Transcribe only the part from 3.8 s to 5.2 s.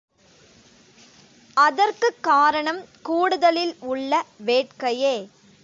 உள்ள வேட்கையே.